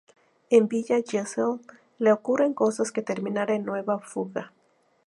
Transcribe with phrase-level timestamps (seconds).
[0.57, 1.53] En Villa Gesell
[1.99, 4.51] le ocurren cosas que terminarán en una nueva fuga.